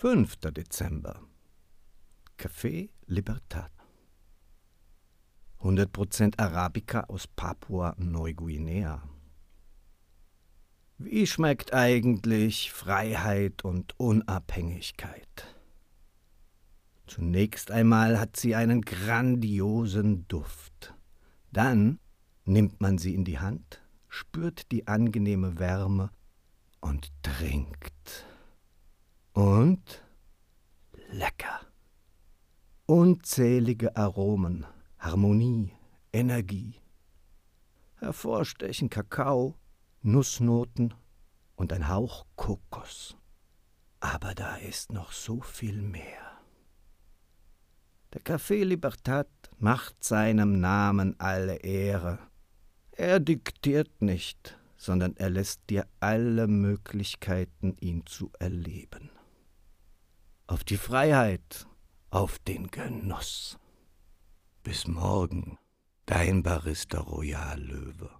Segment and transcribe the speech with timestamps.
[0.00, 0.36] 5.
[0.52, 1.20] Dezember.
[2.38, 3.72] Café Libertad.
[5.60, 9.02] 100% Arabica aus Papua-Neuguinea.
[10.98, 15.56] Wie schmeckt eigentlich Freiheit und Unabhängigkeit?
[17.08, 20.94] Zunächst einmal hat sie einen grandiosen Duft.
[21.50, 21.98] Dann
[22.44, 26.12] nimmt man sie in die Hand, spürt die angenehme Wärme
[26.80, 27.97] und trinkt.
[29.38, 30.02] Und
[31.12, 31.60] lecker.
[32.86, 34.66] Unzählige Aromen,
[34.98, 35.70] Harmonie,
[36.12, 36.74] Energie.
[37.98, 39.54] Hervorstechen Kakao,
[40.02, 40.92] Nussnoten
[41.54, 43.16] und ein Hauch Kokos.
[44.00, 46.40] Aber da ist noch so viel mehr.
[48.14, 49.28] Der Café Libertad
[49.60, 52.18] macht seinem Namen alle Ehre.
[52.90, 59.12] Er diktiert nicht, sondern er lässt dir alle Möglichkeiten, ihn zu erleben
[60.48, 61.66] auf die Freiheit,
[62.10, 63.58] auf den Genuss.
[64.62, 65.58] Bis morgen,
[66.06, 68.17] dein Barista Royal Löwe.